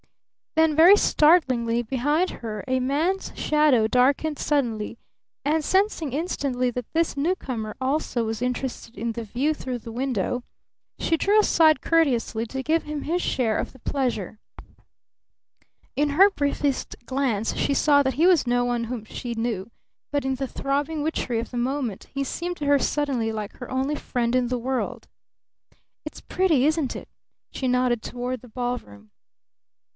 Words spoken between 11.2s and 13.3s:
aside courteously to give him his